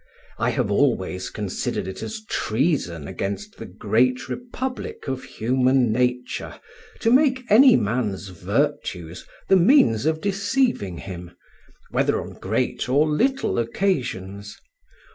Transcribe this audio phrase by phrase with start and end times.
[0.39, 6.59] I have always considered it as treason against the great republic of human nature
[7.01, 11.35] to make any man's virtues the means of deceiving him,
[11.91, 14.57] whether on great or little occasions.